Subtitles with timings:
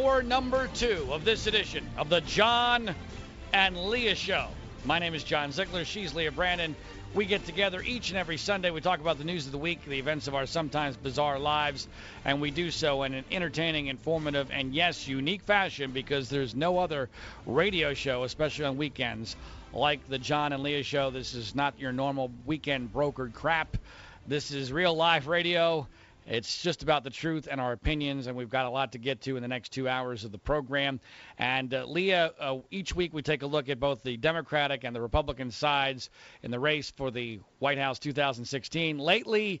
[0.00, 2.94] This is our number two of this edition of the John
[3.52, 4.48] and Leah Show.
[4.86, 5.84] My name is John Ziegler.
[5.84, 6.74] She's Leah Brandon.
[7.12, 8.70] We get together each and every Sunday.
[8.70, 11.86] We talk about the news of the week, the events of our sometimes bizarre lives,
[12.24, 16.78] and we do so in an entertaining, informative, and yes, unique fashion because there's no
[16.78, 17.10] other
[17.44, 19.36] radio show, especially on weekends,
[19.74, 21.10] like the John and Leah Show.
[21.10, 23.76] This is not your normal weekend brokered crap.
[24.26, 25.86] This is real life radio.
[26.30, 29.22] It's just about the truth and our opinions, and we've got a lot to get
[29.22, 31.00] to in the next two hours of the program.
[31.36, 34.94] And uh, Leah, uh, each week we take a look at both the Democratic and
[34.94, 36.08] the Republican sides
[36.44, 38.98] in the race for the White House 2016.
[38.98, 39.60] Lately,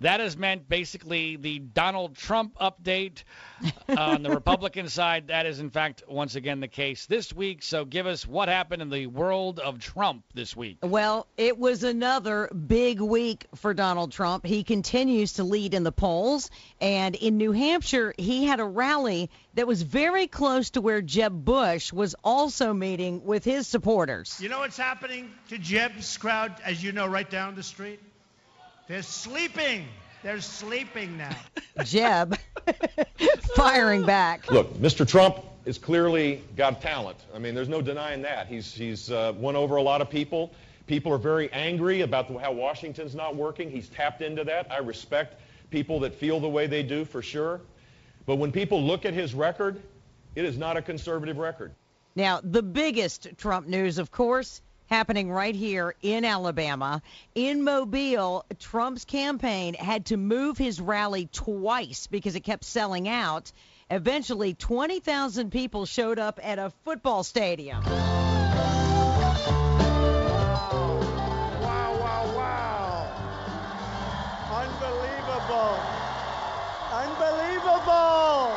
[0.00, 3.24] that has meant basically the Donald Trump update
[3.88, 5.28] on the Republican side.
[5.28, 7.62] That is, in fact, once again the case this week.
[7.62, 10.78] So give us what happened in the world of Trump this week.
[10.82, 14.46] Well, it was another big week for Donald Trump.
[14.46, 16.50] He continues to lead in the polls.
[16.80, 21.44] And in New Hampshire, he had a rally that was very close to where Jeb
[21.44, 24.38] Bush was also meeting with his supporters.
[24.40, 28.00] You know what's happening to Jeb's crowd, as you know, right down the street?
[28.90, 29.86] They're sleeping.
[30.24, 31.36] They're sleeping now.
[31.84, 32.36] Jeb
[33.54, 34.50] firing back.
[34.50, 35.06] Look, Mr.
[35.06, 37.18] Trump has clearly got talent.
[37.32, 38.48] I mean, there's no denying that.
[38.48, 40.52] He's, he's uh, won over a lot of people.
[40.88, 43.70] People are very angry about the, how Washington's not working.
[43.70, 44.66] He's tapped into that.
[44.72, 47.60] I respect people that feel the way they do for sure.
[48.26, 49.80] But when people look at his record,
[50.34, 51.70] it is not a conservative record.
[52.16, 57.00] Now, the biggest Trump news, of course, happening right here in Alabama.
[57.34, 63.52] In Mobile, Trump's campaign had to move his rally twice because it kept selling out.
[63.88, 67.84] Eventually, 20,000 people showed up at a football stadium.
[67.84, 68.00] Wow,
[72.00, 73.06] wow, wow.
[76.92, 78.49] Unbelievable.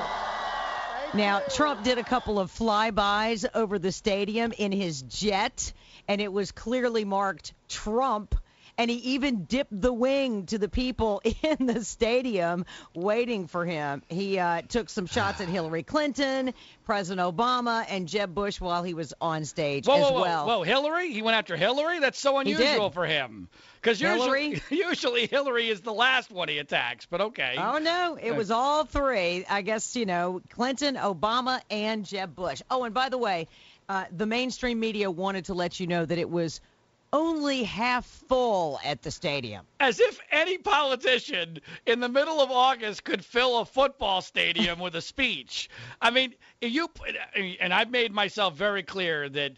[1.15, 5.71] Now, Trump did a couple of flybys over the stadium in his jet,
[6.07, 8.33] and it was clearly marked Trump.
[8.77, 14.01] And he even dipped the wing to the people in the stadium waiting for him.
[14.09, 16.53] He uh, took some shots at Hillary Clinton,
[16.85, 20.47] President Obama, and Jeb Bush while he was on stage Whoa, as whoa, well.
[20.47, 21.11] whoa, Hillary?
[21.11, 21.99] He went after Hillary?
[21.99, 23.47] That's so unusual for him.
[23.81, 24.61] Because usually, Hillary?
[24.69, 27.55] usually Hillary is the last one he attacks, but okay.
[27.57, 29.45] Oh no, it was all three.
[29.49, 32.61] I guess you know Clinton, Obama, and Jeb Bush.
[32.71, 33.47] Oh, and by the way,
[33.89, 36.61] uh, the mainstream media wanted to let you know that it was
[37.13, 39.65] only half full at the stadium.
[39.79, 44.95] As if any politician in the middle of August could fill a football stadium with
[44.95, 45.69] a speech.
[46.01, 46.89] I mean, you
[47.61, 49.53] and I've made myself very clear that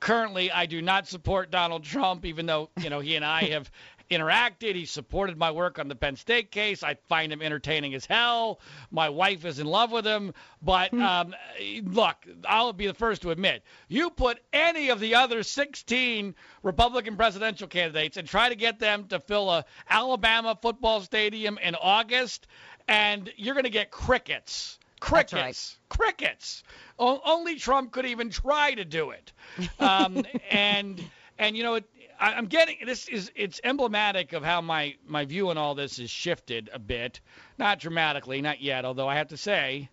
[0.00, 3.70] currently I do not support Donald Trump, even though you know he and I have
[4.10, 4.74] interacted.
[4.74, 6.82] He supported my work on the Penn State case.
[6.82, 8.60] I find him entertaining as hell.
[8.90, 10.34] My wife is in love with him.
[10.62, 11.34] But um,
[11.82, 12.16] look,
[12.46, 17.68] I'll be the first to admit, you put any of the other 16 Republican presidential
[17.68, 22.46] candidates and try to get them to fill a Alabama football stadium in August,
[22.88, 24.78] and you're going to get crickets.
[25.00, 25.42] That's right.
[25.42, 25.76] Crickets.
[25.88, 26.62] Crickets.
[26.98, 29.32] O- only Trump could even try to do it.
[29.78, 31.02] Um, and
[31.38, 31.84] and you know it,
[32.24, 35.98] I, I'm getting this is it's emblematic of how my my view on all this
[35.98, 37.20] has shifted a bit,
[37.58, 38.84] not dramatically, not yet.
[38.86, 39.90] Although I have to say,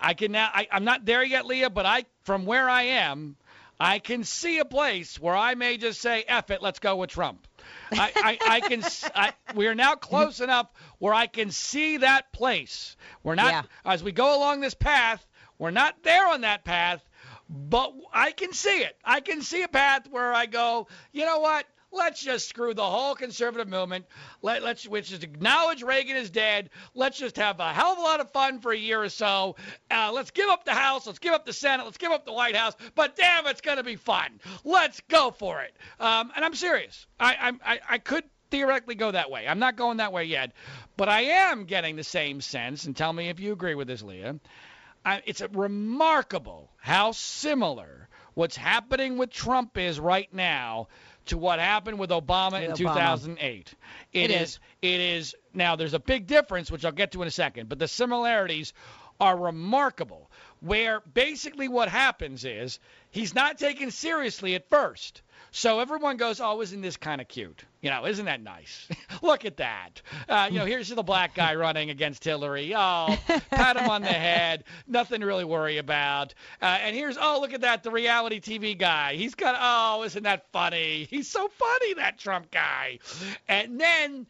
[0.00, 3.36] I can now I, I'm not there yet, Leah, but I from where I am,
[3.78, 7.10] I can see a place where I may just say, "F it, let's go with
[7.10, 7.46] Trump."
[7.92, 8.82] I, I, I can.
[9.14, 10.66] I, we are now close enough
[10.98, 12.96] where I can see that place.
[13.22, 13.62] We're not Yeah.
[13.84, 15.26] as we go along this path.
[15.58, 17.06] We're not there on that path,
[17.50, 18.96] but I can see it.
[19.04, 20.86] I can see a path where I go.
[21.12, 21.66] You know what?
[21.92, 24.06] Let's just screw the whole conservative movement.
[24.42, 26.70] Let, let's which is acknowledge Reagan is dead.
[26.94, 29.56] Let's just have a hell of a lot of fun for a year or so.
[29.90, 31.08] Uh, let's give up the House.
[31.08, 31.84] Let's give up the Senate.
[31.84, 32.74] Let's give up the White House.
[32.94, 34.38] But damn, it's going to be fun.
[34.62, 35.74] Let's go for it.
[35.98, 37.06] Um, and I'm serious.
[37.18, 38.22] I, I I could
[38.52, 39.48] theoretically go that way.
[39.48, 40.52] I'm not going that way yet,
[40.96, 42.84] but I am getting the same sense.
[42.84, 44.38] And tell me if you agree with this, Leah.
[45.04, 50.88] I, it's remarkable how similar what's happening with Trump is right now
[51.26, 52.76] to what happened with Obama in Obama.
[52.76, 53.74] 2008.
[54.12, 54.58] It is, is.
[54.82, 55.34] It is.
[55.54, 58.72] Now, there's a big difference, which I'll get to in a second, but the similarities
[59.20, 60.30] are remarkable.
[60.60, 62.78] Where basically what happens is
[63.10, 65.22] he's not taken seriously at first.
[65.52, 67.64] So everyone goes, "Oh, isn't this kind of cute?
[67.80, 68.88] You know, isn't that nice?
[69.22, 70.02] Look at that.
[70.28, 72.74] Uh, you know, here's the black guy running against Hillary.
[72.74, 73.16] Oh,
[73.50, 74.64] pat him on the head.
[74.86, 76.34] Nothing to really worry about.
[76.60, 79.14] Uh, and here's, oh, look at that, the reality TV guy.
[79.14, 81.06] He's got, oh, isn't that funny?
[81.10, 82.98] He's so funny, that Trump guy.
[83.48, 84.26] And then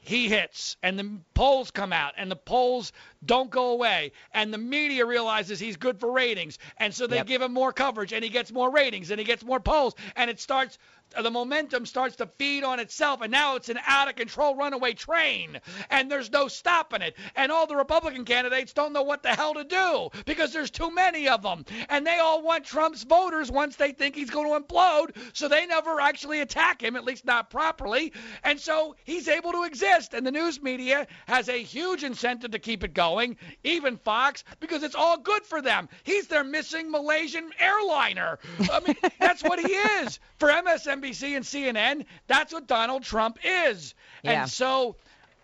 [0.00, 2.92] he hits and the polls come out and the polls
[3.24, 7.26] don't go away and the media realizes he's good for ratings and so they Yep.
[7.26, 10.30] give him more coverage and he gets more ratings and he gets more polls and
[10.30, 10.78] it starts
[11.22, 14.92] the momentum starts to feed on itself and now it's an out of control runaway
[14.92, 15.60] train
[15.90, 17.16] and there's no stopping it.
[17.36, 20.90] And all the republican candidates don't know what the hell to do because there's too
[20.90, 21.64] many of them.
[21.88, 25.66] And they all want trump's voters once they think he's going to implode so they
[25.66, 28.12] never actually attack him at least not properly.
[28.44, 32.58] And so he's able to exist and the news media has a huge incentive to
[32.58, 35.88] keep it going even fox because it's all good for them.
[36.04, 38.38] He's their missing malaysian airliner.
[38.70, 40.18] I mean that's what he is.
[40.38, 40.50] For
[41.00, 44.42] msnbc and cnn that's what donald trump is Yeah.
[44.42, 44.96] and so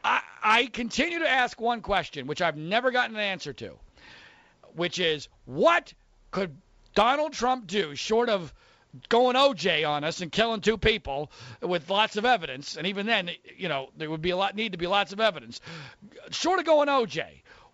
[0.04, 3.72] I, I continue to ask one question which i've never gotten an answer to
[4.74, 5.92] which is what
[6.30, 6.54] could
[6.94, 8.52] Donald Trump do short of
[9.10, 11.30] going OJ on us and killing two people
[11.60, 14.72] with lots of evidence, and even then, you know, there would be a lot need
[14.72, 15.60] to be lots of evidence.
[16.30, 17.22] Short of going OJ,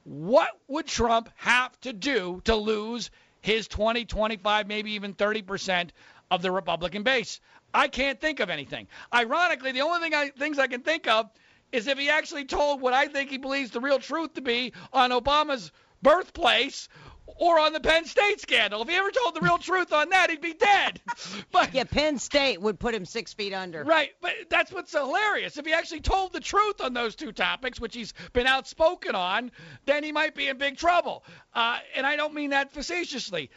[0.05, 5.93] what would Trump have to do to lose his 20, 25, maybe even 30 percent
[6.31, 7.41] of the Republican base?
[7.75, 8.89] I can't think of anything.
[9.15, 11.31] Ironically, the only thing I, things I can think of
[11.73, 14.73] is if he actually told what I think he believes the real truth to be
[14.93, 15.73] on Obama's
[16.03, 16.89] birthplace
[17.37, 18.83] or on the Penn State scandal.
[18.83, 21.01] If he ever told the real truth on that, he'd be dead.
[21.51, 23.85] But Yeah, Penn State would put him six feet under.
[23.85, 25.57] Right, but that's what's hilarious.
[25.57, 29.51] If he actually told the truth on those two topics, which he's been outspoken on,
[29.87, 31.25] then he might be in big trouble.
[31.55, 33.51] Uh, and I don't mean that facetiously.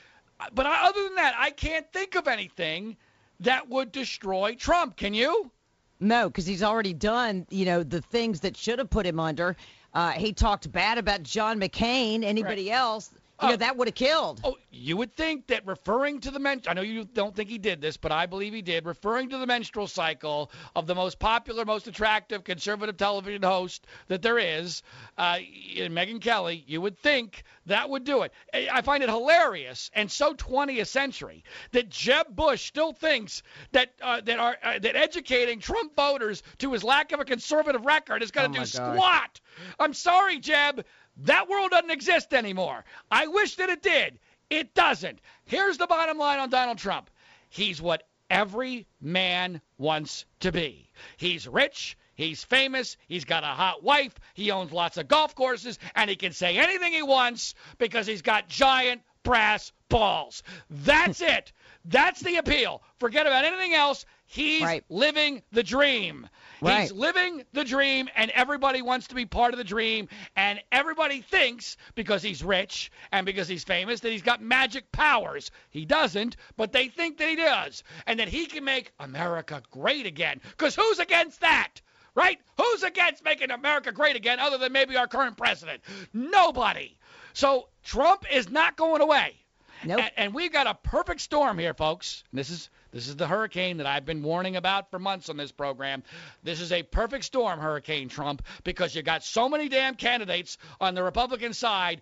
[0.54, 2.98] But I, other than that, I can't think of anything
[3.42, 4.96] that would destroy Trump.
[4.98, 5.52] Can you?
[6.00, 9.56] No, because he's already done, you know, the things that should have put him under.
[9.94, 12.24] Uh, he talked bad about John McCain.
[12.24, 13.12] Anybody else,
[13.42, 13.50] you Oh.
[13.52, 14.40] know, that would have killed.
[14.46, 17.58] Oh, you would think that referring to the men I know you don't think he
[17.58, 21.20] did this, but I believe he did, referring to the menstrual cycle of the most
[21.20, 24.84] popular, most attractive conservative television host that there is,
[25.18, 25.40] uh,
[25.76, 28.32] Megyn Kelly, you would think that would do it.
[28.54, 33.44] I I find it hilarious and so 20th century that Jeb Bush still thinks
[33.74, 37.86] that uh, that are uh, that educating Trump voters to his lack of a conservative
[37.86, 38.96] record is going Oh to my do gosh.
[38.96, 39.40] squat.
[39.80, 40.86] I'm sorry, Jeb.
[41.18, 42.84] That world doesn't exist anymore.
[43.10, 44.20] I wish that it did.
[44.50, 45.20] It doesn't.
[45.46, 47.10] Here's the bottom line on Donald Trump.
[47.50, 50.90] He's what every man wants to be.
[51.18, 55.80] He's rich, he's famous, he's got a hot wife, he owns lots of golf courses,
[55.96, 60.44] and he can say anything he wants because he's got giant brass balls.
[60.70, 61.52] That's it.
[61.86, 62.82] That's the appeal.
[63.00, 64.06] Forget about anything else.
[64.27, 64.83] He's Right.
[64.89, 66.27] living the dream.
[66.62, 70.10] He's living the dream, and everybody wants to be part of the dream.
[70.36, 75.51] And everybody thinks because he's rich and because he's famous that he's got magic powers.
[75.69, 80.06] He doesn't, but they think that he does, and that he can make America great
[80.06, 80.42] again.
[80.51, 81.81] Because who's against that?
[82.16, 82.39] Right?
[82.57, 85.81] Who's against making America great again other than maybe our current president?
[86.13, 86.98] Nobody.
[87.33, 89.36] So Trump is not going away.
[89.83, 90.00] Nope.
[90.00, 92.24] And, and we've got a perfect storm here, folks.
[92.31, 95.51] This is this is the hurricane that I've been warning about for months on this
[95.51, 96.01] program.
[96.44, 100.95] This is a perfect storm, Hurricane Trump, because you got so many damn candidates on
[100.95, 102.02] the Republican side.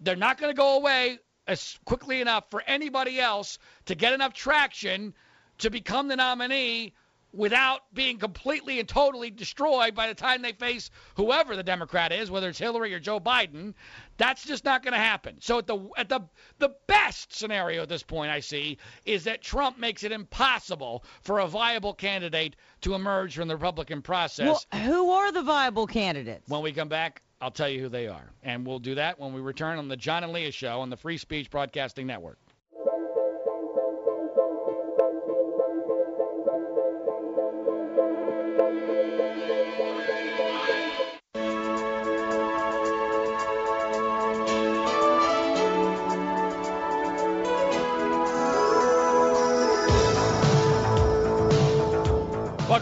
[0.00, 4.34] They're not going to go away as quickly enough for anybody else to get enough
[4.34, 5.14] traction
[5.60, 6.92] to become the nominee
[7.34, 12.30] without being completely and totally destroyed by the time they face whoever the Democrat is,
[12.30, 13.74] whether it's Hillary or Joe Biden.
[14.16, 15.36] That's just not going to happen.
[15.40, 16.20] So at the at the
[16.58, 21.40] the best scenario at this point I see is that Trump makes it impossible for
[21.40, 24.66] a viable candidate to emerge from the Republican process.
[24.72, 26.48] Well, who are the viable candidates?
[26.48, 28.30] When we come back, I'll tell you who they are.
[28.42, 30.96] And we'll do that when we return on the John and Leah Show on the
[30.96, 32.38] Free Speech Broadcasting Network.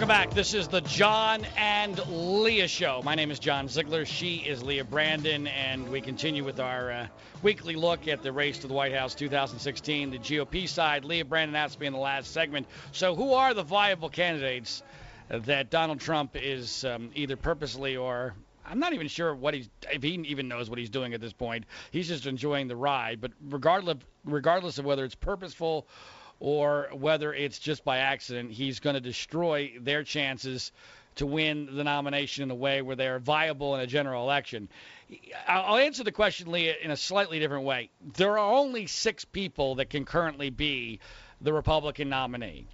[0.02, 0.35] Welcome back.
[0.35, 3.02] This is the John and Leah Show.
[3.04, 4.04] My name is John Ziegler.
[4.04, 7.06] She is Leah Brandon, and we continue with our uh,
[7.40, 10.11] weekly look at the race to the White House 2016.
[10.11, 12.66] The GOP side, Leah Brandon asked me in the last segment.
[12.90, 14.82] So, who are the viable candidates
[15.28, 18.35] that Donald Trump is um, either purposely or
[18.66, 21.32] I'm not even sure what he's if he even knows what he's doing at this
[21.32, 21.64] point.
[21.92, 23.21] He's just enjoying the ride.
[23.21, 25.87] But regardless regardless of whether it's purposeful
[26.43, 30.73] or whether it's just by accident, he's going to destroy their chances
[31.15, 34.69] to win the nomination in a way where they are viable in a general election.
[35.47, 37.91] I'll I'll answer the question, Leah, in a slightly different way.
[38.17, 40.99] There are only six people that can currently be
[41.41, 42.67] the Republican nominee.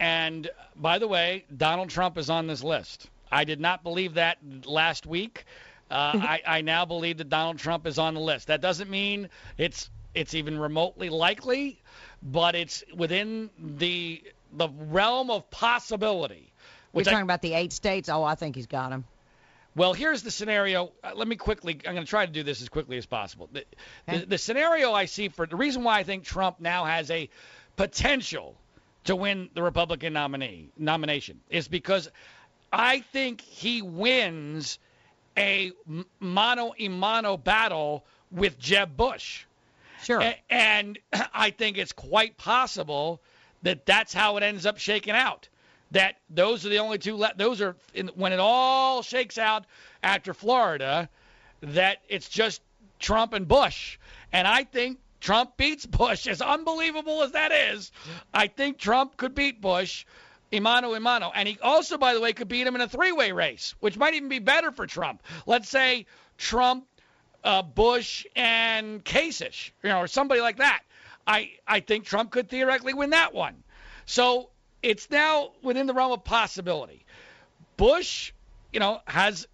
[0.00, 3.08] And by the way, Donald Trump is on this list.
[3.30, 5.44] I did not believe that last week.
[5.88, 8.48] Uh, I, I now believe that Donald Trump is on the list.
[8.48, 11.80] That doesn't mean it's it's even remotely likely,
[12.22, 14.22] but it's within the
[14.54, 16.52] the realm of possibility.
[16.92, 18.08] We're Which I- talking about the eight states.
[18.08, 19.04] Oh, I think he's got them.
[19.74, 20.92] well, here's the scenario.
[21.02, 21.80] Uh, let me quickly.
[21.86, 23.48] I'm going to try to do this as quickly as possible.
[23.52, 23.64] The,
[24.08, 24.18] Okay.
[24.20, 27.30] the, the scenario I see for the reason why I think Trump now has a
[27.76, 28.54] potential
[29.04, 32.10] to win the Republican nominee nomination is because
[32.72, 34.78] I think he wins
[35.38, 35.72] a
[36.20, 39.44] mano a mano battle with Jeb Bush.
[40.02, 40.20] Sure.
[40.20, 40.98] A- and
[41.34, 43.20] I think it's quite possible
[43.62, 45.48] that that's how it ends up shaking out.
[45.92, 47.16] That those are the only two.
[47.16, 49.64] Le- those are in, when it all shakes out
[50.02, 51.08] after Florida.
[51.60, 52.60] That it's just
[52.98, 53.98] Trump and Bush,
[54.32, 56.26] and I think Trump beats Bush.
[56.26, 57.92] As unbelievable as that is,
[58.32, 60.04] I think Trump could beat Bush.
[60.52, 61.30] Imano Imano.
[61.34, 63.96] And he also, by the way, could beat him in a three way race, which
[63.96, 65.22] might even be better for Trump.
[65.46, 66.04] Let's say
[66.36, 66.86] Trump,
[67.44, 70.82] uh, Bush, and Kasich, you know, or somebody like that.
[71.26, 73.62] I, I think Trump could theoretically win that one.
[74.06, 74.48] So
[74.82, 77.04] it's now within the realm of possibility.
[77.76, 78.32] Bush,
[78.72, 79.46] you know, has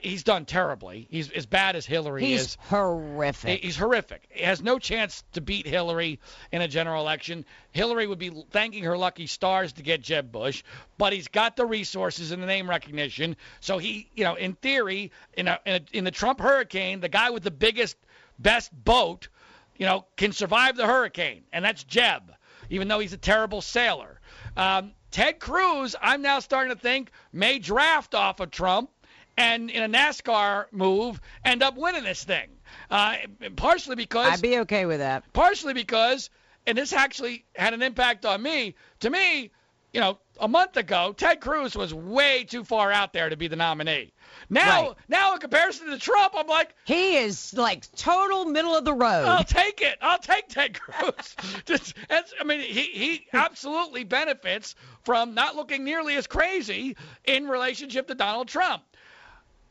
[0.00, 1.06] he's done terribly.
[1.10, 2.56] He's as bad as Hillary he's is.
[2.68, 3.60] horrific.
[3.60, 4.22] He's horrific.
[4.30, 6.20] He has no chance to beat Hillary
[6.52, 7.44] in a general election.
[7.72, 10.62] Hillary would be thanking her lucky stars to get Jeb Bush,
[10.96, 13.36] but he's got the resources and the name recognition.
[13.60, 17.08] So he, you know, in theory, in a, in, a, in the Trump hurricane, the
[17.08, 17.96] guy with the biggest,
[18.38, 19.28] best boat,
[19.76, 22.32] you know, can survive the hurricane, and that's Jeb,
[22.70, 24.20] even though he's a terrible sailor.
[24.56, 28.90] Um, Ted Cruz, I'm now starting to think may draft off of Trump
[29.36, 32.48] and in a NASCAR move end up winning this thing.
[32.90, 33.16] Uh,
[33.56, 35.32] partially because I'd be okay with that.
[35.32, 36.30] partially because,
[36.66, 38.74] and this actually had an impact on me.
[39.00, 39.50] To me,
[39.92, 43.46] you know, a month ago, Ted Cruz was way too far out there to be
[43.46, 44.12] the nominee.
[44.50, 44.94] Now, Right.
[45.08, 49.26] now in comparison to Trump, I'm like, He is like total middle of the road.
[49.26, 49.96] I'll take it.
[50.02, 51.36] I'll take Ted Cruz.
[51.66, 54.74] Just, I mean, he, he absolutely benefits
[55.04, 58.82] from not looking nearly as crazy in relationship to Donald Trump.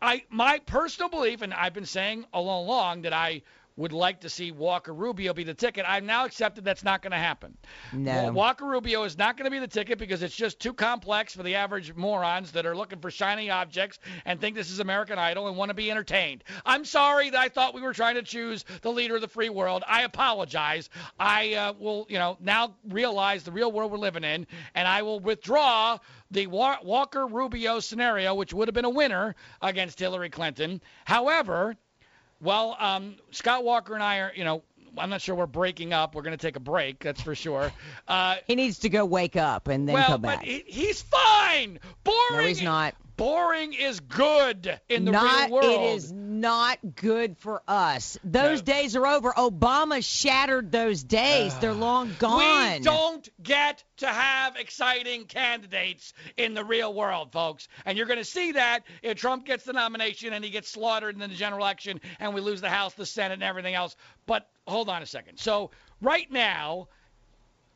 [0.04, 3.42] I my personal belief, and I've been saying all along that I
[3.76, 5.86] would like to see Walker Rubio be the ticket.
[5.88, 7.58] I've now accepted that's not going to happen.
[7.92, 8.26] No.
[8.26, 11.34] Wa- Walker Rubio is not going to be the ticket because it's just too complex
[11.34, 15.18] for the average morons that are looking for shiny objects and think this is American
[15.18, 16.44] Idol and want to be entertained.
[16.66, 19.50] I'm sorry that I thought we were trying to choose the leader of the free
[19.50, 19.84] world.
[19.88, 20.90] I apologize.
[21.20, 25.02] I uh, will, you know, now realize the real world we're living in, and I
[25.02, 25.98] will withdraw
[26.30, 30.82] the Wa- Walker Rubio scenario, which would have been a winner against Hillary Clinton.
[31.06, 31.76] However,
[32.44, 34.64] well, um, Scott Walker and I are, you know,
[34.98, 36.14] I'm not sure we're breaking up.
[36.14, 37.72] We're going to take a break, that's for sure.
[38.08, 40.44] Uh, he needs to go wake up and then well, come but back.
[40.46, 41.80] he, he's fine.
[42.04, 42.20] Boring.
[42.32, 42.96] no, he's not.
[43.16, 45.66] Boring is good in the not, real world.
[45.66, 48.18] It is not good for us.
[48.24, 48.66] Those No.
[48.74, 49.32] days are over.
[49.34, 51.56] Obama shattered those days.
[51.60, 51.74] They're ah.
[51.74, 52.80] long gone.
[52.80, 57.68] We don't get to have exciting candidates in the real world, folks.
[57.86, 61.14] And you're going to see that if Trump gets the nomination and he gets slaughtered
[61.14, 63.96] in the general election and we lose the House, the Senate, and everything else.
[64.26, 65.40] But hold on a second.
[65.40, 66.88] So, right now,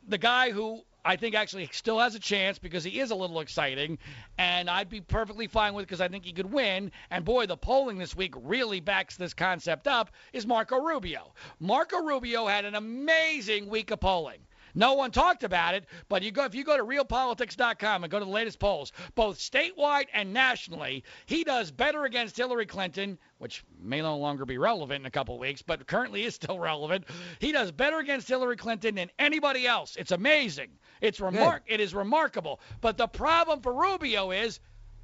[0.08, 3.40] the guy who I think actually still has a chance because he is a little
[3.40, 3.98] exciting,
[4.38, 6.92] and I'd be perfectly fine with because I think he could win.
[7.10, 10.12] And boy, the polling this week really backs this concept up.
[10.34, 11.34] Is Marco Rubio?
[11.62, 14.40] Marco Rubio had an amazing week of polling.
[14.78, 18.20] No one talked about it, but you go if you go to realpolitics.com and go
[18.20, 23.64] to the latest polls, both statewide and nationally, he does better against Hillary Clinton, which
[23.82, 27.06] may no longer be relevant in a couple of weeks, but currently is still relevant.
[27.40, 29.96] He does better against Hillary Clinton than anybody else.
[29.96, 30.70] It's amazing.
[31.02, 32.60] It's remark it is remarkable.
[32.80, 34.60] But the problem for Rubio is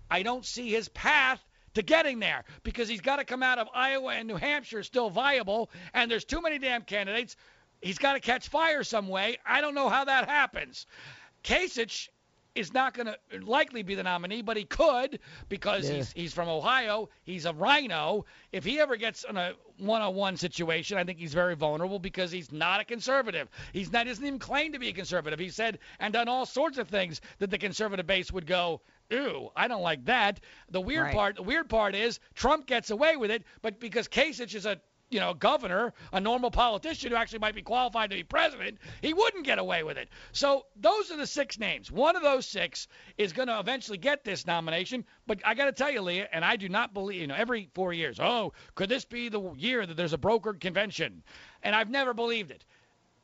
[0.07, 3.67] I don't see his path to getting there because he's got to come out of
[3.73, 7.35] Iowa and New Hampshire still viable, and there's too many damn candidates.
[7.83, 9.37] He's got to catch fire some way.
[9.45, 10.87] I don't know how that happens.
[11.43, 12.07] Kasich
[12.55, 15.95] is not going to likely be the nominee, but he could because Yeah.
[15.97, 17.09] he's he's from Ohio.
[17.23, 18.25] He's a RINO.
[18.51, 22.51] If he ever gets in a one-on-one situation, I think he's very vulnerable because he's
[22.51, 23.49] not a conservative.
[23.73, 25.39] He's not doesn't even claim to be a conservative.
[25.39, 29.51] He said and done all sorts of things that the conservative base would go, "Ew,
[29.55, 31.13] I don't like that." The weird Right.
[31.15, 34.79] part, the weird part is Trump gets away with it, but because Kasich is a
[35.13, 39.13] you know, governor, a normal politician who actually might be qualified to be president, he
[39.13, 40.09] wouldn't get away with it.
[40.31, 41.91] So those are the six names.
[41.91, 45.05] One of those six is going to eventually get this nomination.
[45.27, 47.69] But I got to tell you, Leah, and I do not believe, you know, every
[47.73, 51.23] four years, oh, could this be the year that there's a brokered convention?
[51.61, 52.65] And I've never believed it.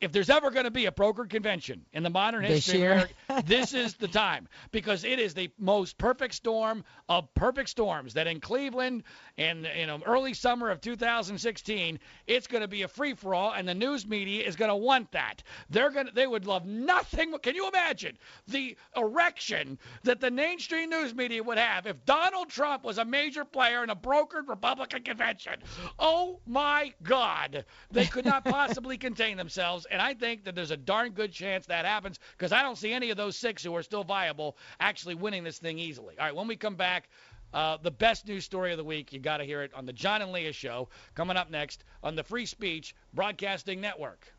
[0.00, 2.92] If there's ever going to be a brokered convention in the modern This history year?
[2.92, 7.68] of America, this is the time because it is the most perfect storm of perfect
[7.68, 9.02] storms that in Cleveland
[9.36, 13.68] in you early summer of 2016 it's going to be a free for all and
[13.68, 15.42] the news media is going to want that.
[15.68, 17.34] They're going to they would love nothing.
[17.42, 18.16] Can you imagine
[18.48, 23.44] the erection that the mainstream news media would have if Donald Trump was a major
[23.44, 25.54] player in a brokered Republican convention?
[25.98, 30.76] Oh my God, they could not possibly contain themselves, and I think that there's a
[30.76, 33.82] darn good chance that happens because I don't see any of those six who are
[33.82, 36.18] still viable actually winning this thing easily.
[36.18, 37.08] All right, when we come back.
[37.52, 39.12] Uh, the best news story of the week.
[39.12, 40.88] You got to hear it on the John and Leah Show.
[41.16, 44.32] Coming up next on the Free Speech Broadcasting Network.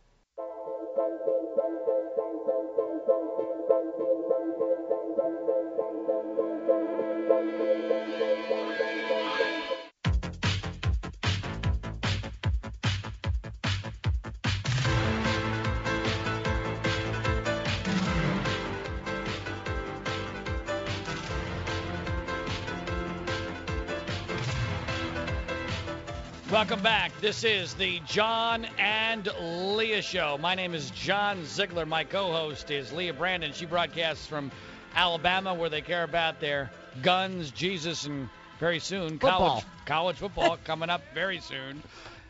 [26.51, 27.13] Welcome back.
[27.21, 30.37] This is the John and Leah Show.
[30.37, 31.85] My name is John Ziegler.
[31.85, 33.53] My co host is Leah Brandon.
[33.53, 34.51] She broadcasts from
[34.93, 36.69] Alabama, where they care about their
[37.03, 38.27] guns, Jesus, and
[38.59, 39.63] very soon college, Football.
[39.85, 41.81] college football coming up very soon.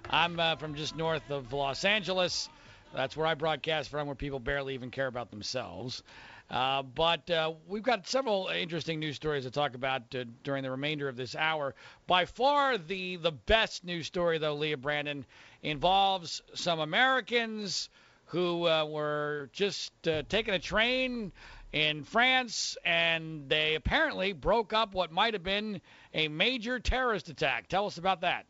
[0.08, 2.48] I'm uh, from just north of Los Angeles.
[2.94, 6.04] That's where I broadcast from, where people barely even care about themselves.
[6.52, 10.70] Uh, but uh, we've got several interesting news stories to talk about uh, during the
[10.70, 11.74] remainder of this hour.
[12.08, 15.26] By far, the the best news story, though, Leah Brandon,
[15.64, 17.90] involves some Americans
[18.26, 21.32] who uh, were just uh, taking a train
[21.72, 25.80] in France, and they apparently broke up what might have been
[26.14, 27.68] a major terrorist attack.
[27.70, 28.46] Tell us about that.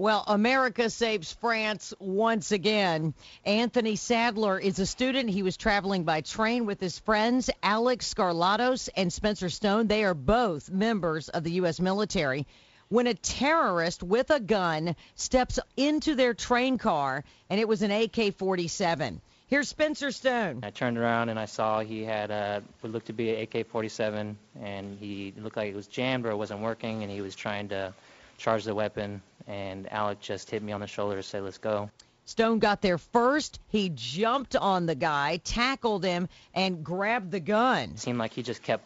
[0.00, 3.14] Well, America saves France once again.
[3.44, 5.28] Anthony Sadler is a student.
[5.28, 9.88] He was traveling by train with his friends, Alex Skarlatos and Spencer Stone.
[9.88, 11.80] They are both members of the U.S.
[11.80, 12.46] military.
[12.88, 17.90] When a terrorist with a gun steps into their train car, and it was an
[17.90, 19.20] AK 47.
[19.48, 20.60] Here's Spencer Stone.
[20.62, 24.36] I turned around and I saw he had uh, what looked to be an AK-47,
[24.62, 27.70] and he looked like it was jammed or it wasn't working, and he was trying
[27.70, 27.92] to
[28.38, 29.20] charge the weapon.
[29.46, 31.90] And Alek just hit me on the shoulder to say, "Let's go."
[32.24, 33.58] Stone got there first.
[33.68, 37.92] He jumped on the guy, tackled him, and grabbed the gun.
[37.92, 38.84] It seemed like he just kept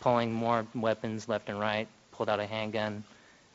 [0.00, 1.88] pulling more weapons left and right.
[2.12, 3.02] Pulled out a handgun.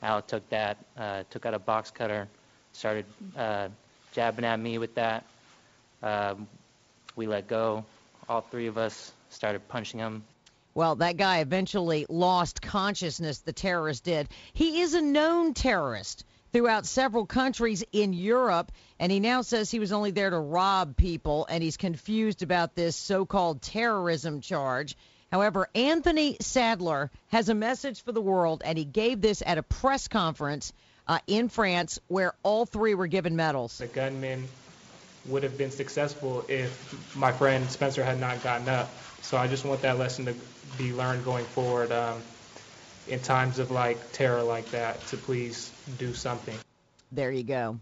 [0.04, 2.28] Alek took that, uh, took out a box cutter,
[2.74, 3.06] started
[3.38, 3.70] uh,
[4.12, 5.24] jabbing at me with that.
[6.04, 6.48] Um,
[7.16, 7.86] we let go.
[8.28, 10.24] All three of us started punching him.
[10.74, 14.30] Well, that guy eventually lost consciousness, the terrorist did.
[14.54, 19.80] He is a known terrorist throughout several countries in Europe, and he now says he
[19.80, 24.96] was only there to rob people, and he's confused about this so called terrorism charge.
[25.32, 29.64] However, Anthony Sadler has a message for the world, and he gave this at a
[29.64, 30.74] press conference
[31.08, 33.78] uh, in France where all three were given medals.
[33.78, 34.48] The gunman
[35.26, 38.92] would have been successful if my friend Spencer had not gotten up.
[39.22, 40.36] So I just want that lesson to
[40.78, 42.22] be learned going forward um,
[43.08, 46.58] in times of like terror like that to please do something.
[47.12, 47.80] There you go.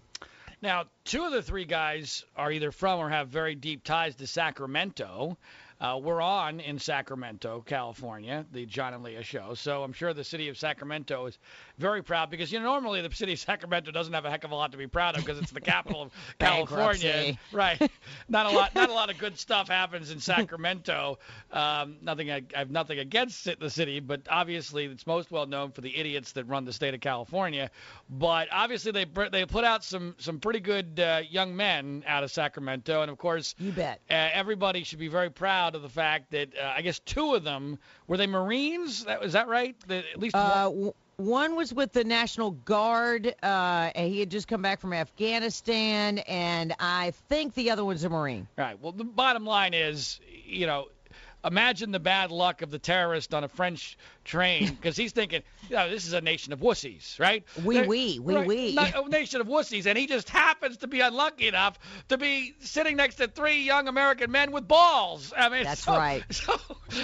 [0.61, 4.27] Now, two of the three guys are either from or have very deep ties to
[4.27, 5.37] Sacramento.
[5.81, 9.53] Uh, we're on in Sacramento, California, the John and Leah show.
[9.53, 11.39] So I'm sure the city of Sacramento is
[11.77, 14.51] very proud because you know normally the city of Sacramento doesn't have a heck of
[14.51, 17.37] a lot to be proud of because it's the capital of California.
[17.51, 17.91] Right.
[18.27, 18.75] Not a lot.
[18.75, 21.17] Not a lot of good stuff happens in Sacramento.
[21.51, 22.29] Um, nothing.
[22.29, 25.81] I, I have nothing against it, the city, but obviously it's most well known for
[25.81, 27.71] the idiots that run the state of California.
[28.09, 32.31] But obviously they they put out some some pretty good uh, young men out of
[32.31, 34.01] Sacramento, and of course You bet.
[34.09, 37.43] uh, everybody should be very proud of the fact that uh, I guess two of
[37.43, 39.05] them were they Marines?
[39.05, 39.75] That was that right?
[39.87, 44.19] That at least Uh, one, w- one was with the National Guard, uh, and he
[44.21, 48.47] had just come back from Afghanistan, and I think the other one's a Marine.
[48.57, 48.79] right.
[48.81, 50.87] Well, the bottom line is, you know,
[51.45, 55.75] imagine the bad luck of the terrorist on a French train because he's thinking, you
[55.75, 57.43] know, this is a nation of wussies, right?
[57.63, 58.73] Oui, They're- oui, oui, right, oui.
[58.73, 62.55] not A nation of wussies, and he just happens to be unlucky enough to be
[62.59, 65.33] sitting next to three young American men with balls.
[65.37, 66.23] I mean, That's so- right.
[66.31, 66.57] So,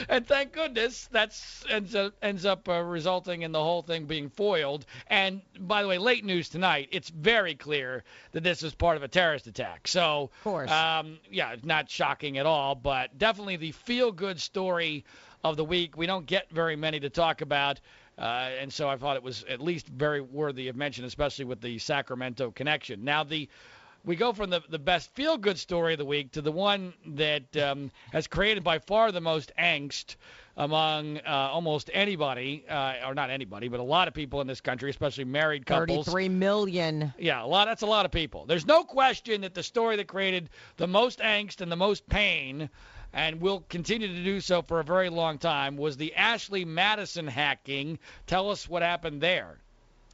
[0.10, 4.30] and thank goodness that's ends up ends up uh, resulting in the whole thing being
[4.30, 4.86] foiled.
[5.08, 6.90] And by the way, late news tonight.
[6.92, 9.88] It's very clear that this is part of a terrorist attack.
[9.88, 10.72] So, Of course.
[10.72, 13.72] um, yeah, it's not shocking at all, but definitely the
[14.26, 15.06] feel-good story
[15.44, 15.96] of the week.
[15.96, 17.80] We don't get very many to talk about.
[18.18, 21.62] Uh, and so I thought it was at least very worthy of mention, especially with
[21.62, 23.04] the Sacramento connection.
[23.04, 23.48] Now, the
[24.04, 26.94] we go from the, the best feel good story of the week to the one
[27.06, 30.16] that um, has created by far the most angst
[30.58, 34.62] among uh, almost anybody, uh, or not anybody, but a lot of people in this
[34.62, 36.06] country, especially married couples.
[36.06, 37.14] 33 million.
[37.18, 37.66] Yeah, a lot.
[37.66, 38.46] That's a lot of people.
[38.46, 42.70] There's no question that the story that created the most angst and the most pain,
[43.16, 47.26] and will continue to do so for a very long time, was the Ashley Madison
[47.26, 47.98] hacking.
[48.28, 49.58] Tell us what happened there.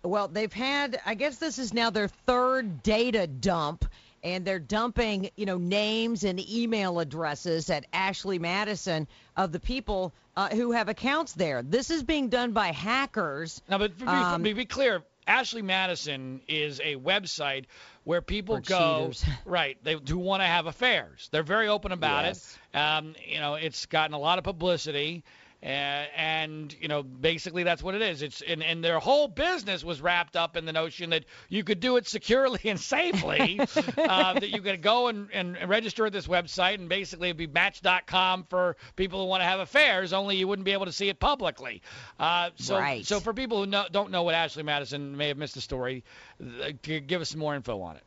[0.03, 3.85] Well, they've had, I guess this is now their third data dump,
[4.23, 10.13] and they're dumping, you know, names and email addresses at Ashley Madison of the people
[10.35, 11.63] uh, who have accounts there.
[11.63, 13.61] This is being done by hackers.
[13.67, 17.65] Now, but be, Um, to be clear, Ashley Madison is a website
[18.03, 19.25] where people For go, cheaters.
[19.45, 21.29] right, they do want to have affairs.
[21.31, 22.57] They're very open about Yes.
[22.73, 22.77] it.
[22.77, 25.23] Um, you know, it's gotten a lot of publicity.
[25.63, 28.21] And you know, basically that's what it is.
[28.21, 31.79] It's and, and their whole business was wrapped up in the notion that you could
[31.79, 33.59] do it securely and safely.
[33.97, 37.47] uh, that you could go and, and register at this website, and basically it'd be
[37.47, 40.13] Match.com for people who want to have affairs.
[40.13, 41.81] Only you wouldn't be able to see it publicly.
[42.19, 43.05] Uh, so, Right.
[43.05, 46.03] so for people who know, don't know what Ashley Madison may have missed the story,
[46.41, 48.03] uh, give us some more info on it.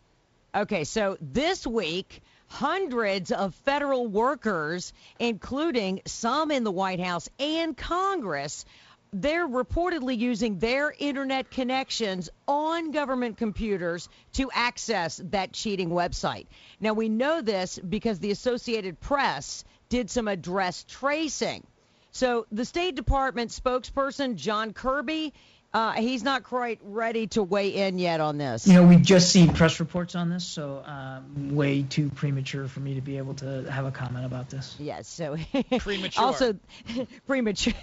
[0.55, 7.77] Okay, so this week, hundreds of federal workers, including some in the White House and
[7.77, 8.65] Congress,
[9.13, 16.47] they're reportedly using their internet connections on government computers to access that cheating website.
[16.81, 21.65] Now, we know this because the Associated Press did some address tracing.
[22.11, 25.33] So, the State Department spokesperson, John Kirby,
[25.75, 28.65] uh, he's not quite ready to weigh in yet on this.
[28.67, 32.79] You know, we've just seen press reports on this, so um, way too premature for
[32.79, 34.77] me to be able to have a comment about this.
[34.79, 35.37] Yes, so
[35.79, 36.25] Premature.
[36.25, 36.55] Also,
[37.27, 37.75] premature.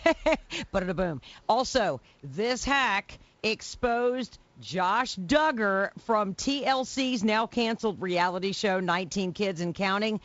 [0.72, 1.22] but a boom.
[1.50, 9.76] Also, this hack exposed Josh Duggar from TLC's now canceled reality show 19 Kids and
[9.76, 10.22] Counting.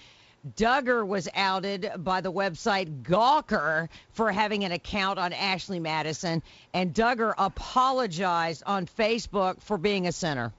[0.55, 6.95] Duggar was outed by the website Gawker for having an account on Ashley Madison, and
[6.95, 10.53] Duggar apologized on Facebook for being a sinner.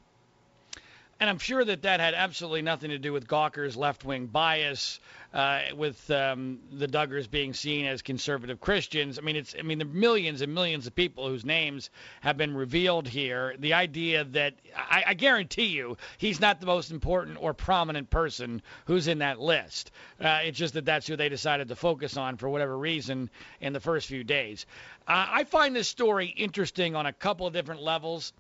[1.20, 5.00] And I'm sure that that had absolutely nothing to do with Gawker's left-wing bias,
[5.34, 9.18] uh, with um, the Duggars being seen as conservative Christians.
[9.18, 11.90] I mean, it's I mean, the millions and millions of people whose names
[12.22, 13.56] have been revealed here.
[13.58, 18.62] The idea that I, I guarantee you, he's not the most important or prominent person
[18.86, 19.92] who's in that list.
[20.22, 23.74] Uh, it's just that that's who they decided to focus on for whatever reason in
[23.74, 24.66] the first few days.
[25.08, 28.34] Uh, I find this story interesting on a couple of different levels.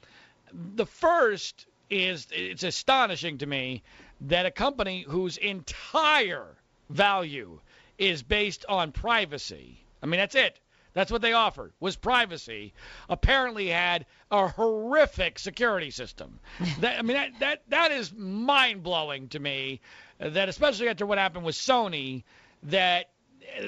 [0.53, 3.83] The first is it's astonishing to me
[4.21, 6.47] that a company whose entire
[6.89, 7.59] value
[7.97, 9.79] is based on privacy.
[10.01, 10.59] I mean, that's it.
[10.93, 12.73] That's what they offered was privacy.
[13.07, 16.39] Apparently had a horrific security system.
[16.79, 19.81] that, I mean, that that that is mind blowing to me.
[20.19, 22.23] That especially after what happened with Sony,
[22.63, 23.11] that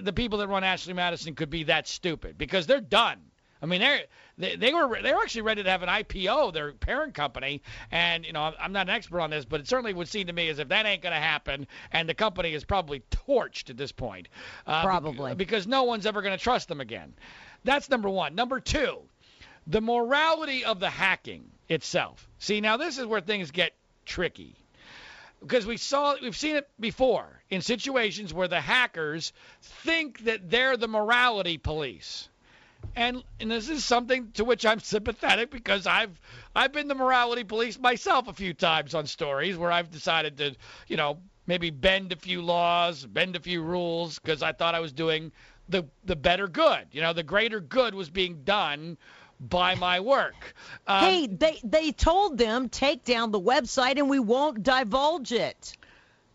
[0.02, 3.20] the people that run Ashley Madison could be that stupid because they're done.
[3.62, 4.04] I mean, they're,
[4.40, 8.26] they they were they were actually ready to have an IPO, their parent company, and
[8.26, 10.50] you know I'm- not an expert on this, but it certainly would seem to me
[10.50, 13.92] as if that ain't going to happen, and the company is probably torched at this
[13.92, 14.30] point.
[14.66, 15.36] Uh, Probably.
[15.36, 17.14] because no one's ever going to trust them again.
[17.66, 18.34] That's number one.
[18.34, 19.00] Number two,
[19.68, 22.28] the morality of the hacking itself.
[22.40, 23.74] See, now this is where things get
[24.06, 24.56] tricky
[25.42, 30.78] because we saw we've seen it before in situations where the hackers think that they're
[30.78, 32.30] the morality police.
[32.96, 36.20] And and this is something to which I'm sympathetic because I've
[36.56, 40.56] I've been the morality police myself a few times on stories where I've decided to,
[40.88, 44.80] you know, maybe bend a few laws, bend a few rules because I thought I
[44.80, 45.32] was doing
[45.70, 46.88] the the better good.
[46.92, 48.98] You know, the greater good was being done
[49.40, 50.54] by my work.
[50.88, 55.78] Um, hey, they they told them take down the website and we won't divulge it.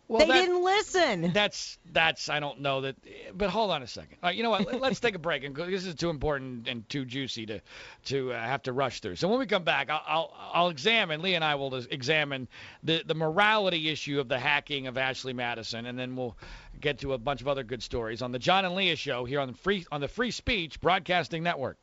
[0.09, 1.33] Well, they that- didn't listen.
[1.33, 2.97] That's that's I don't know that,
[3.35, 4.17] but hold on a second.
[4.23, 4.81] All right, you know what?
[4.81, 7.61] Let's take a break, and this is too important and too juicy to
[8.07, 9.17] to uh, have to rush through.
[9.17, 11.23] So when we come back, I'll I'll, I'll examine.
[11.23, 12.49] Lee and I will examine
[12.83, 16.37] the the morality issue of the hacking of Ashley Madison, and then we'll
[16.81, 19.41] get to a bunch of other good stories on the John and Leah show here
[19.41, 21.79] on the free on the Free Speech Broadcasting Network.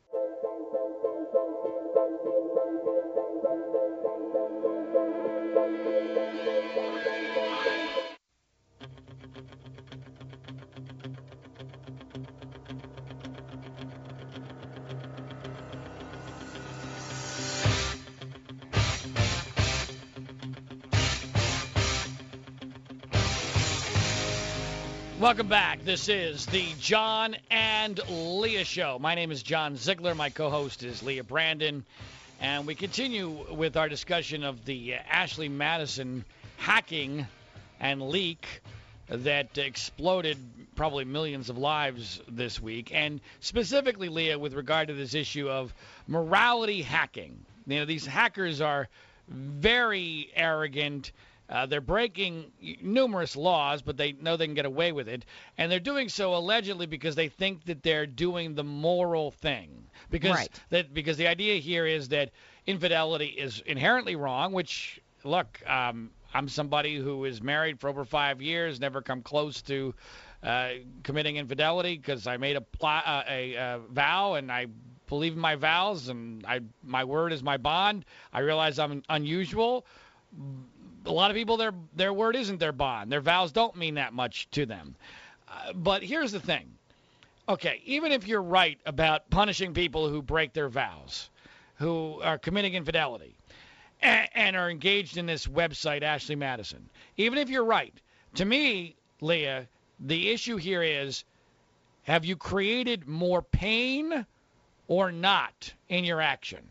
[25.32, 25.82] Welcome back.
[25.82, 28.98] This is the John and Leah Show.
[29.00, 30.14] My name is John Ziegler.
[30.14, 31.86] My co host is Leah Brandon.
[32.38, 36.26] And we continue with our discussion of the Ashley Madison
[36.58, 37.26] hacking
[37.80, 38.46] and leak
[39.08, 40.36] that exploded
[40.76, 45.72] probably millions of lives this week, and specifically, Leah, with regard to this issue of
[46.06, 47.38] morality hacking.
[47.66, 48.86] You know, these hackers are
[49.28, 51.10] very arrogant.
[51.52, 55.26] Uh, they're breaking numerous laws, but they know they can get away with it,
[55.58, 59.84] and they're doing so allegedly because they think that they're doing the moral thing.
[60.10, 60.60] Because Right.
[60.70, 62.30] that because the idea here is that
[62.66, 64.52] infidelity is inherently wrong.
[64.52, 69.60] Which look, um, I'm somebody who is married for over five years, never come close
[69.62, 69.94] to
[70.42, 70.70] uh,
[71.02, 74.66] committing infidelity because I made a, pl- uh, a uh, vow and I
[75.06, 78.06] believe in my vows and I my word is my bond.
[78.32, 79.84] I realize I'm unusual.
[81.06, 83.10] A lot of people their their word isn't their bond.
[83.10, 84.94] Their vows don't mean that much to them.
[85.48, 86.76] Uh, but here's the thing.
[87.48, 91.28] Okay, even if you're right about punishing people who break their vows,
[91.76, 93.34] who are committing infidelity,
[94.00, 97.94] and, and are engaged in this website, Ashley Madison, even if you're right,
[98.34, 99.66] to me, Leah,
[99.98, 101.24] the issue here is
[102.04, 104.26] have you created more pain
[104.88, 106.70] or not in your action?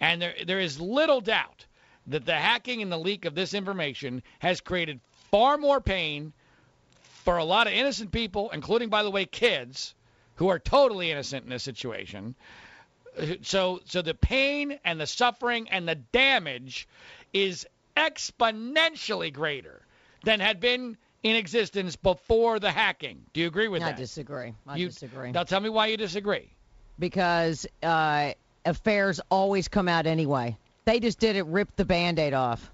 [0.00, 1.66] And there, there is little doubt
[2.08, 6.32] that the hacking and the leak of this information has created far more pain
[7.24, 9.94] for a lot of innocent people, including, by the way, kids
[10.36, 12.34] who are totally innocent in this situation.
[13.42, 16.88] So, so the pain and the suffering and the damage
[17.32, 19.82] is exponentially greater
[20.24, 23.22] than had been in existence before the hacking.
[23.32, 23.94] Do you agree with I that?
[23.94, 24.54] I disagree.
[24.66, 25.30] I You- disagree.
[25.32, 26.50] Now tell me why you disagree.
[26.98, 28.32] because uh,
[28.64, 30.56] affairs always come out anyway.
[30.84, 32.70] They just did it, ripped the band-aid off.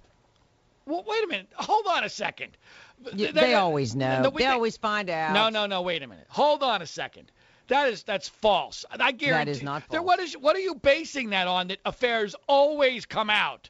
[0.86, 1.48] Well, wait a minute.
[1.54, 2.56] Hold on a second.
[3.12, 4.22] They, that- always know.
[4.22, 5.34] no, we- they always find out.
[5.34, 5.82] No, no, no.
[5.82, 6.26] Wait a minute.
[6.30, 7.30] Hold on a second.
[7.68, 8.86] That is that's false.
[8.90, 9.50] I guarantee.
[9.50, 10.06] is not Then false.
[10.06, 11.68] What is what are you basing that on?
[11.68, 13.68] That affairs always come out.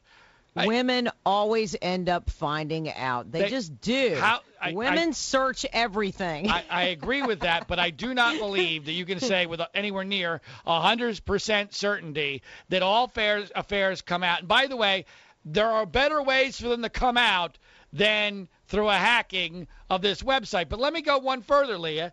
[0.55, 3.31] I- Women always end up finding out.
[3.31, 4.15] They, They- just do.
[4.19, 6.49] How- I- Women I- search everything.
[6.49, 9.61] I, I agree with that, but I do not believe that you can say with
[9.73, 14.39] anywhere near 100% certainty that all affairs, affairs come out.
[14.39, 15.05] And by the way,
[15.45, 17.57] there are better ways for them to come out
[17.93, 20.69] than through a hacking of this website.
[20.69, 22.11] But let me go one further, Leah.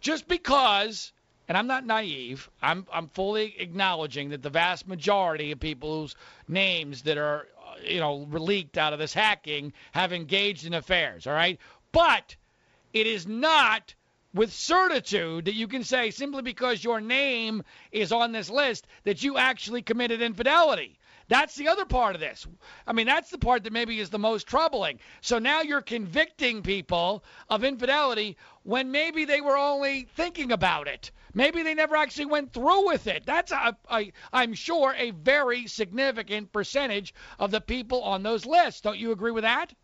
[0.00, 1.12] Just because,
[1.48, 6.14] and I'm not naive, I'm, I'm fully acknowledging that the vast majority of people whose
[6.46, 7.46] names that are,
[7.84, 11.58] you know, leaked out of this hacking have engaged in affairs, all right?
[11.92, 12.36] But
[12.92, 13.94] it is not
[14.34, 19.22] with certitude that you can say simply because your name is on this list that
[19.22, 20.95] you actually committed infidelity.
[21.28, 22.46] That's the other part of this.
[22.86, 25.00] I mean, that's the part that maybe is the most troubling.
[25.20, 31.10] So now you're convicting people of infidelity when maybe they were only thinking about it.
[31.34, 33.26] Maybe they never actually went through with it.
[33.26, 38.80] That's, a, a, I'm sure, a very significant percentage of the people on those lists.
[38.80, 39.74] Don't you agree with that?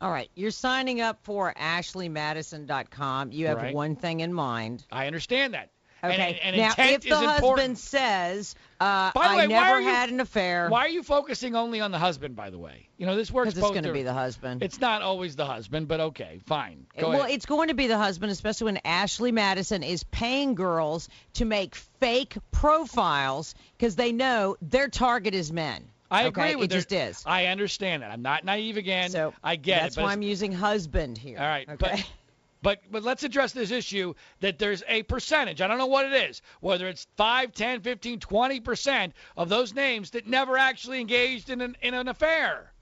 [0.00, 3.32] All right, you're signing up for ashleymadison.com.
[3.32, 3.74] You have Right.
[3.74, 4.84] one thing in mind.
[4.90, 5.70] I understand that.
[6.10, 6.40] And- Okay.
[6.42, 7.78] And, now, if the husband important.
[7.78, 11.02] says, uh, By the "I way, why never you- had an affair," Why are you
[11.02, 12.88] focusing only on the husband, by the way?
[12.98, 14.62] You know, this works because it's going to be the husband.
[14.62, 16.86] It's not always the husband, but okay, fine.
[16.98, 17.30] Go well, ahead.
[17.32, 21.74] it's going to be the husband, especially when Ashley Madison is paying girls to make
[21.74, 25.88] fake profiles because they know their target is men.
[26.10, 26.28] I okay?
[26.52, 27.22] agree with it just is.
[27.26, 28.10] I understand that.
[28.12, 29.10] I'm not naive again.
[29.10, 30.00] So I get that's it.
[30.00, 31.38] but why I'm using husband here.
[31.38, 31.76] All right, Okay.
[31.78, 32.04] but
[32.66, 35.60] but but let's address this issue that there's a percentage.
[35.60, 39.72] I don't know what it is, whether it's 5, 10, 15, 20 percent of those
[39.72, 42.72] names that never actually engaged in an in an affair.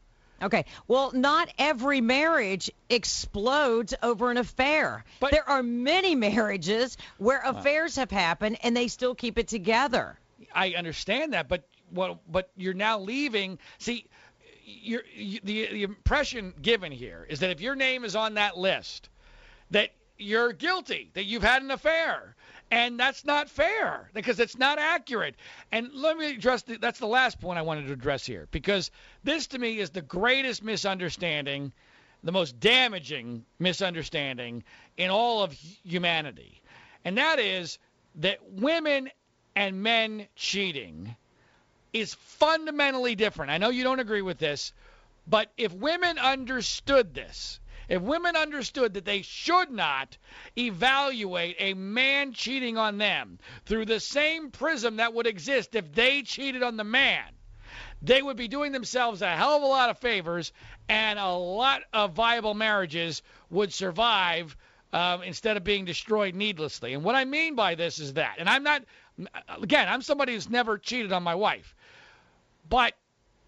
[0.42, 0.64] Okay.
[0.88, 5.04] Well, not every marriage explodes over an affair.
[5.20, 10.18] But- there are many marriages where affairs have happened and they still keep it together.
[10.54, 12.20] I understand that, but what?
[12.32, 13.58] But you're now leaving.
[13.76, 14.06] See,
[14.64, 18.56] you're, you, the the impression given here is that if your name is on that
[18.56, 19.10] list,
[19.70, 22.34] that you're guilty, that you've had an affair,
[22.70, 25.34] and that's not fair because it's not accurate.
[25.72, 28.90] And let me address the, that's the last point I wanted to address here because
[29.22, 31.72] this to me is the greatest misunderstanding,
[32.22, 34.64] the most damaging misunderstanding
[34.96, 35.52] in all of
[35.84, 36.62] humanity,
[37.04, 37.78] and that is
[38.16, 39.10] that women
[39.56, 41.14] and men cheating
[41.92, 43.50] is fundamentally different.
[43.50, 44.72] I know you don't agree with this,
[45.26, 50.16] but if women understood this, if women understood that they should not
[50.56, 56.22] evaluate a man cheating on them through the same prism that would exist if they
[56.22, 57.24] cheated on the man,
[58.02, 60.52] they would be doing themselves a hell of a lot of favors,
[60.88, 64.56] and a lot of viable marriages would survive
[64.92, 66.92] um, instead of being destroyed needlessly.
[66.94, 68.84] And what I mean by this is that, and I'm not,
[69.60, 71.74] again, I'm somebody who's never cheated on my wife,
[72.68, 72.94] but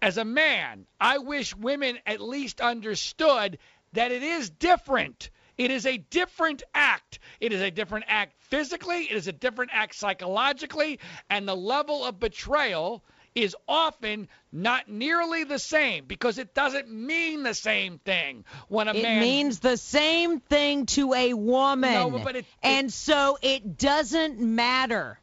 [0.01, 3.57] as a man, I wish women at least understood
[3.93, 5.29] that it is different.
[5.57, 7.19] It is a different act.
[7.39, 12.05] It is a different act physically, it is a different act psychologically, and the level
[12.05, 13.03] of betrayal
[13.35, 18.93] is often not nearly the same because it doesn't mean the same thing when a
[18.93, 21.93] It man It means the same thing to a woman.
[21.93, 25.19] No, but it- and so it doesn't matter.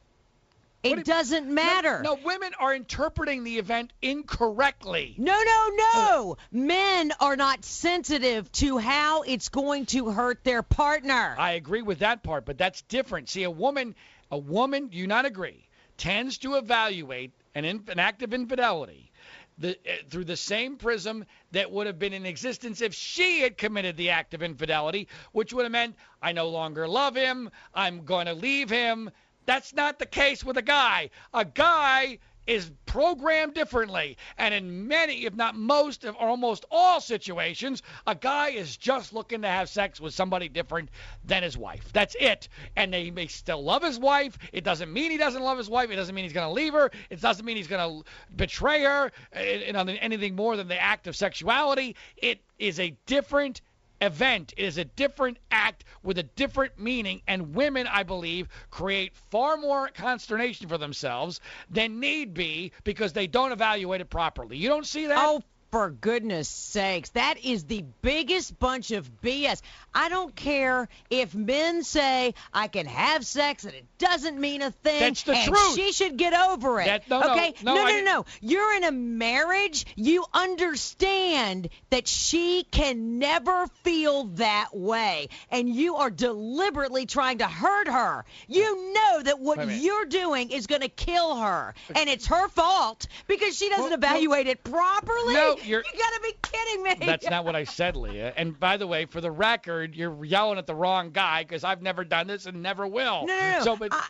[0.85, 2.03] It if- doesn't matter.
[2.03, 5.15] No, women are interpreting the event incorrectly.
[5.19, 6.37] No, no, no.
[6.53, 11.35] Men are not sensitive to how it's going to hurt their partner.
[11.39, 13.31] I agree with that part, but that's different.
[13.31, 13.95] See, a woman,
[14.31, 15.67] a woman, do you not agree,
[15.97, 19.11] tends to evaluate an, in, an act of infidelity
[19.59, 23.57] the, uh, through the same prism that would have been in existence if she had
[23.57, 28.05] committed the act of infidelity, which would have meant I no longer love him, I'm
[28.05, 29.11] going to leave him.
[29.47, 31.11] That's not the case with a guy.
[31.33, 34.17] A guy is programmed differently.
[34.37, 39.43] And in many, if not most, or almost all situations, a guy is just looking
[39.43, 40.91] to have sex with somebody different
[41.25, 41.93] than his wife.
[41.93, 42.49] That's it.
[42.77, 44.39] And he may still love his wife.
[44.53, 45.91] It doesn't mean he doesn't love his wife.
[45.91, 46.91] It doesn't mean he's going to leave her.
[47.11, 50.69] It doesn't mean he's going to betray her eh, eh, in, in anything more than
[50.69, 51.97] the act of sexuality.
[52.17, 53.63] It is a different
[54.01, 54.55] event.
[54.57, 59.57] It is a different act with a different meaning, and women, I believe, create far
[59.57, 64.57] more consternation for themselves than need be because they don't evaluate it properly.
[64.57, 65.19] You don't see that?
[65.19, 65.43] Oh,
[65.75, 67.09] for goodness sakes.
[67.11, 69.61] That is the biggest bunch of BS.
[69.93, 74.71] I don't care if men say I can have sex and it doesn't mean a
[74.71, 75.01] thing.
[75.01, 75.75] That's the and truth.
[75.75, 76.85] She should get over it.
[76.85, 77.55] That- no, no, okay?
[77.65, 78.25] no, no, I no, no.
[78.41, 79.85] You're in a marriage.
[79.97, 85.29] You understand that she can never feel that way.
[85.51, 88.25] And you are deliberately trying to hurt her.
[88.47, 89.83] You know that what Wait a minute.
[89.83, 91.75] you're doing is going to kill her.
[91.97, 94.07] And it's her fault because she doesn't Well, no.
[94.07, 95.35] evaluate it properly.
[95.35, 97.07] No, you're- You gotta be kidding me.
[97.07, 98.33] That's not what I said, Leah.
[98.37, 101.83] And by the way, for the record, you're yelling at the wrong guy because I've
[101.83, 103.27] never done this and never will.
[103.27, 103.65] No, no, no.
[103.65, 104.07] So, but I,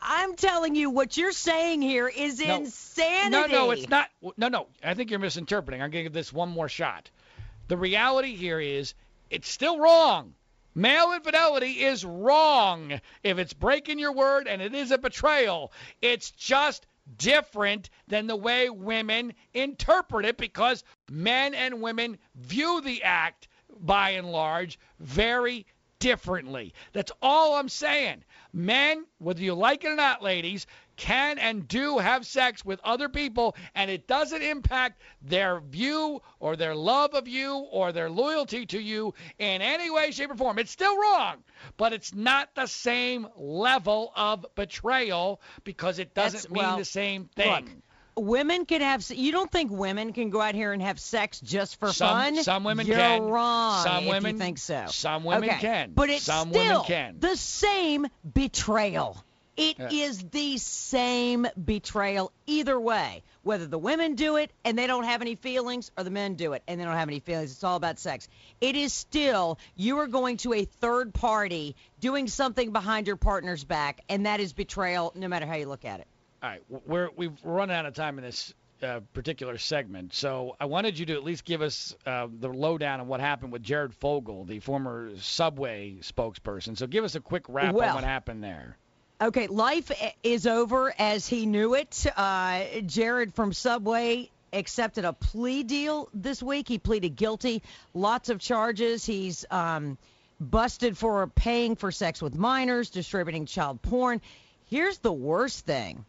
[0.00, 2.56] I'm telling you, what you're saying here is No.
[2.56, 3.30] insanity.
[3.30, 4.08] No, no, it's not.
[4.36, 4.66] No, no.
[4.84, 5.80] I think you're misinterpreting.
[5.82, 7.10] I'm going to give this one more shot.
[7.68, 8.94] The reality here is
[9.30, 10.34] it's still wrong.
[10.74, 13.00] Male infidelity is wrong.
[13.24, 16.86] If it's breaking your word and it is a betrayal, it's just
[17.18, 23.48] different than the way women interpret it because men and women view the act
[23.80, 25.66] by and large very
[25.98, 26.74] differently.
[26.92, 28.24] That's all I'm saying.
[28.52, 30.66] Men, whether you like it or not, ladies,
[30.96, 36.56] can and do have sex with other people, and it doesn't impact their view or
[36.56, 40.58] their love of you or their loyalty to you in any way, shape, or form.
[40.58, 41.36] It's still wrong,
[41.76, 46.84] but it's not the same level of betrayal because it doesn't That's- mean well, the
[46.84, 47.82] same thing.
[48.18, 49.04] Women can have.
[49.10, 52.42] You don't think women can go out here and have sex just for Some- fun?
[52.42, 53.22] some women You're can.
[53.24, 53.84] wrong.
[53.84, 54.86] Some women- think so.
[54.88, 55.58] some women okay.
[55.58, 55.92] can.
[55.94, 57.16] But it's Some still women can.
[57.20, 59.22] the same betrayal.
[59.56, 59.88] It Yeah.
[59.90, 63.22] is the same betrayal either way.
[63.42, 66.52] Whether the women do it and they don't have any feelings, or the men do
[66.52, 67.52] it and they don't have any feelings.
[67.52, 68.28] It's all about sex.
[68.60, 73.64] It is still you are going to a third party doing something behind your partner's
[73.64, 76.06] back, and that is betrayal, no matter how you look at it.
[76.42, 80.66] All right, we're we've run out of time in this uh, particular segment, so I
[80.66, 83.94] wanted you to at least give us uh, the lowdown on what happened with Jared
[83.94, 86.76] Fogle, the former Subway spokesperson.
[86.76, 88.76] So give us a quick wrap Well, on what happened there.
[89.18, 89.90] Okay, life
[90.22, 92.06] is over as he knew it.
[92.14, 96.68] Uh, Jared from Subway accepted a plea deal this week.
[96.68, 97.62] He pleaded guilty,
[97.94, 99.06] lots of charges.
[99.06, 99.96] He's um,
[100.38, 104.20] busted for paying for sex with minors, distributing child porn.
[104.66, 106.04] Here's the worst thing.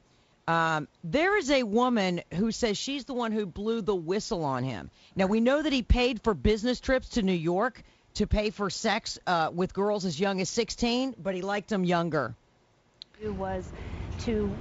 [0.45, 4.65] Um, there is a woman who says she's the one who blew the whistle on
[4.65, 4.91] him.
[5.15, 7.81] Now we know that he paid for business trips to New York
[8.15, 11.85] to pay for sex uh, with girls as young as 16, but he liked them
[11.85, 12.35] younger.
[13.19, 13.67] Do was
[14.19, 14.51] to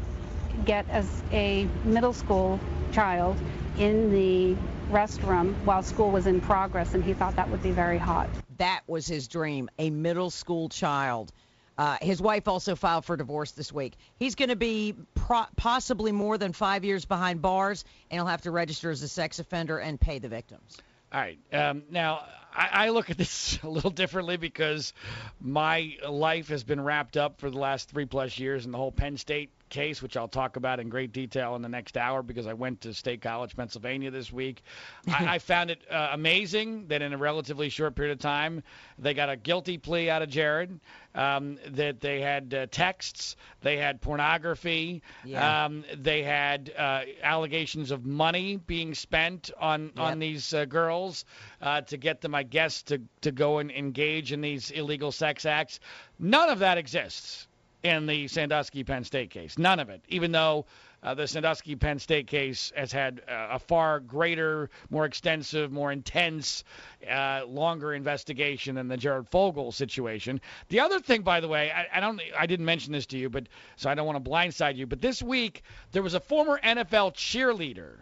[0.64, 2.58] get as a middle school
[2.92, 3.36] child
[3.78, 4.56] in the
[4.90, 8.30] restroom while school was in progress, and he thought that would be very hot.
[8.56, 11.32] That was his dream, a middle school child.
[11.76, 13.94] Uh, his wife also filed for divorce this week.
[14.18, 18.42] He's going to be pro- possibly more than five years behind bars, and he'll have
[18.42, 20.78] to register as a sex offender and pay the victims.
[21.12, 21.38] All right.
[21.52, 22.24] Um, now,
[22.56, 24.92] I, I look at this a little differently because
[25.40, 28.92] my life has been wrapped up for the last three plus years in the whole
[28.92, 32.46] Penn State case, which I'll talk about in great detail in the next hour because
[32.46, 34.62] I went to State College, Pennsylvania this week.
[35.08, 38.62] I, I found it uh, amazing that in a relatively short period of time,
[38.98, 40.78] they got a guilty plea out of Jared,
[41.16, 45.64] um, that they had uh, texts, they had pornography, Yeah.
[45.64, 51.24] um, they had uh, allegations of money being spent on, on these uh, girls
[51.66, 55.44] uh, to get them, I guess, to, to go and engage in these illegal sex
[55.44, 55.80] acts.
[56.16, 57.48] None of that exists
[57.82, 59.58] in the Sandusky Penn State case.
[59.58, 60.66] None of it, even though
[61.02, 65.90] uh, the Sandusky Penn State case has had uh, a far greater, more extensive, more
[65.90, 66.62] intense,
[67.10, 70.40] uh, longer investigation than the Jared Fogle situation.
[70.68, 73.28] The other thing, by the way, I, I don't, I didn't mention this to you,
[73.28, 74.86] but so I don't want to blindside you.
[74.86, 77.96] But this week there was a former NFL cheerleader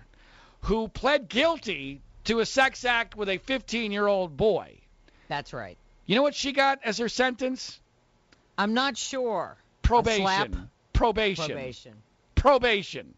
[0.60, 4.78] who pled guilty to a sex act with a 15-year-old boy.
[5.28, 5.76] That's right.
[6.06, 7.80] You know what she got as her sentence?
[8.58, 9.56] I'm not sure.
[9.82, 10.22] Probation.
[10.22, 10.48] slap?
[10.92, 11.46] Probation.
[11.46, 11.94] Probation.
[12.34, 13.14] Probation.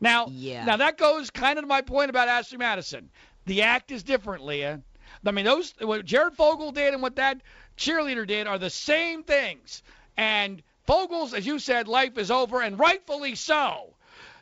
[0.00, 0.64] Now, Yeah.
[0.64, 3.08] now that goes kind of to my point about Ashley Madison.
[3.46, 4.80] The act is different, Leah.
[5.24, 7.40] I mean, those what Jared Fogle did and what that
[7.76, 9.82] cheerleader did are the same things.
[10.16, 13.94] And Fogle's, as you said, life is over, and rightfully so.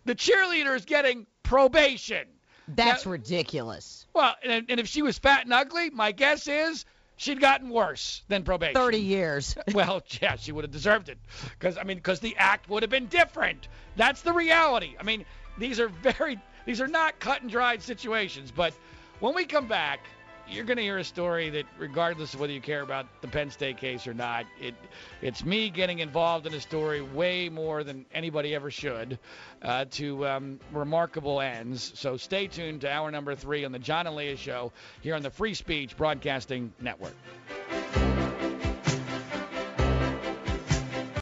[0.05, 2.27] The cheerleader is getting probation.
[2.69, 4.07] That's Now- ridiculous.
[4.15, 6.85] Well, and, and if she was fat and ugly, my guess is
[7.17, 8.75] she'd gotten worse than probation.
[8.75, 9.57] 30 years.
[9.75, 11.19] Well, yeah, she would have deserved it,
[11.59, 13.69] because I mean, because the act would have been different.
[13.97, 14.95] That's the reality.
[14.99, 15.25] I mean,
[15.59, 18.51] these are very, these are not cut and dried situations.
[18.51, 18.73] But
[19.21, 20.01] when we come back,
[20.49, 23.51] you're going to hear a story that, regardless of whether you care about the Penn
[23.51, 24.75] State case or not, it,
[25.23, 29.19] it's me getting involved in a story way more than anybody ever should,
[29.63, 31.93] uh, to um, remarkable ends.
[31.95, 35.23] So stay tuned to hour number three on the John and Leah Show here on
[35.23, 37.15] the Free Speech Broadcasting Network.